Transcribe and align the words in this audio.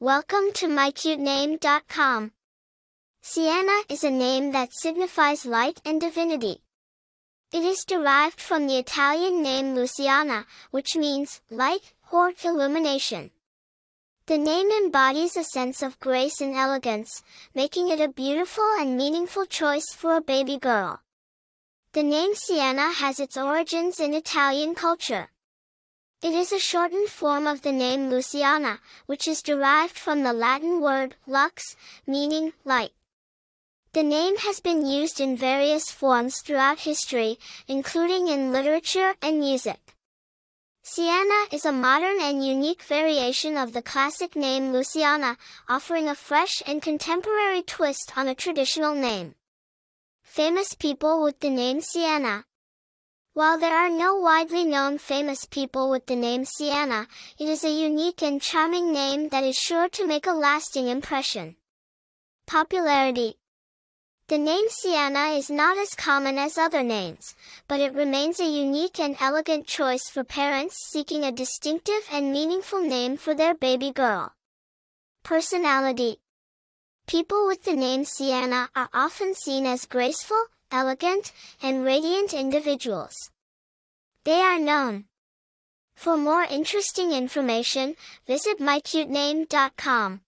Welcome 0.00 0.52
to 0.54 0.68
mycutename.com. 0.68 2.30
Ciana 3.20 3.82
is 3.88 4.04
a 4.04 4.10
name 4.12 4.52
that 4.52 4.72
signifies 4.72 5.44
light 5.44 5.80
and 5.84 6.00
divinity. 6.00 6.62
It 7.52 7.64
is 7.64 7.84
derived 7.84 8.40
from 8.40 8.68
the 8.68 8.78
Italian 8.78 9.42
name 9.42 9.74
Luciana, 9.74 10.46
which 10.70 10.94
means 10.94 11.40
light 11.50 11.94
or 12.12 12.32
illumination. 12.44 13.32
The 14.26 14.38
name 14.38 14.70
embodies 14.70 15.36
a 15.36 15.42
sense 15.42 15.82
of 15.82 15.98
grace 15.98 16.40
and 16.40 16.54
elegance, 16.54 17.24
making 17.52 17.88
it 17.88 18.00
a 18.00 18.06
beautiful 18.06 18.70
and 18.78 18.96
meaningful 18.96 19.46
choice 19.46 19.92
for 19.92 20.14
a 20.14 20.20
baby 20.20 20.58
girl. 20.58 21.00
The 21.90 22.04
name 22.04 22.34
Ciana 22.34 22.94
has 22.94 23.18
its 23.18 23.36
origins 23.36 23.98
in 23.98 24.14
Italian 24.14 24.76
culture. 24.76 25.30
It 26.20 26.34
is 26.34 26.50
a 26.50 26.58
shortened 26.58 27.10
form 27.10 27.46
of 27.46 27.62
the 27.62 27.70
name 27.70 28.10
Luciana, 28.10 28.80
which 29.06 29.28
is 29.28 29.40
derived 29.40 29.96
from 29.96 30.24
the 30.24 30.32
Latin 30.32 30.80
word 30.80 31.14
lux, 31.28 31.76
meaning 32.08 32.54
light. 32.64 32.90
The 33.92 34.02
name 34.02 34.36
has 34.38 34.58
been 34.58 34.84
used 34.84 35.20
in 35.20 35.36
various 35.36 35.92
forms 35.92 36.40
throughout 36.40 36.80
history, 36.80 37.38
including 37.68 38.26
in 38.26 38.50
literature 38.50 39.14
and 39.22 39.38
music. 39.38 39.94
Ciana 40.84 41.52
is 41.52 41.64
a 41.64 41.70
modern 41.70 42.20
and 42.20 42.44
unique 42.44 42.82
variation 42.82 43.56
of 43.56 43.72
the 43.72 43.82
classic 43.82 44.34
name 44.34 44.72
Luciana, 44.72 45.36
offering 45.68 46.08
a 46.08 46.16
fresh 46.16 46.64
and 46.66 46.82
contemporary 46.82 47.62
twist 47.62 48.14
on 48.16 48.26
a 48.26 48.34
traditional 48.34 48.94
name. 48.94 49.36
Famous 50.24 50.74
people 50.74 51.22
with 51.22 51.38
the 51.38 51.50
name 51.50 51.80
Ciana 51.80 52.44
while 53.38 53.56
there 53.56 53.76
are 53.76 53.88
no 53.88 54.16
widely 54.16 54.64
known 54.64 54.98
famous 54.98 55.44
people 55.44 55.88
with 55.88 56.04
the 56.06 56.16
name 56.16 56.42
Ciana, 56.42 57.06
it 57.38 57.48
is 57.48 57.62
a 57.62 57.70
unique 57.70 58.20
and 58.20 58.42
charming 58.42 58.92
name 58.92 59.28
that 59.28 59.44
is 59.44 59.54
sure 59.56 59.88
to 59.90 60.08
make 60.08 60.26
a 60.26 60.32
lasting 60.32 60.88
impression. 60.88 61.54
Popularity 62.48 63.36
The 64.26 64.38
name 64.38 64.66
Ciana 64.68 65.38
is 65.38 65.50
not 65.50 65.78
as 65.78 65.94
common 65.94 66.36
as 66.36 66.58
other 66.58 66.82
names, 66.82 67.36
but 67.68 67.78
it 67.78 67.94
remains 67.94 68.40
a 68.40 68.44
unique 68.44 68.98
and 68.98 69.14
elegant 69.20 69.68
choice 69.68 70.10
for 70.10 70.24
parents 70.24 70.74
seeking 70.90 71.22
a 71.22 71.30
distinctive 71.30 72.08
and 72.10 72.32
meaningful 72.32 72.80
name 72.80 73.16
for 73.16 73.34
their 73.36 73.54
baby 73.54 73.92
girl. 73.92 74.32
Personality 75.22 76.18
People 77.06 77.46
with 77.46 77.62
the 77.62 77.76
name 77.76 78.02
Ciana 78.02 78.68
are 78.74 78.88
often 78.92 79.32
seen 79.36 79.64
as 79.64 79.86
graceful, 79.86 80.46
elegant, 80.70 81.32
and 81.62 81.84
radiant 81.84 82.32
individuals. 82.32 83.14
They 84.24 84.40
are 84.40 84.58
known. 84.58 85.04
For 85.94 86.16
more 86.16 86.44
interesting 86.44 87.12
information, 87.12 87.96
visit 88.26 88.60
mycutename.com. 88.60 90.20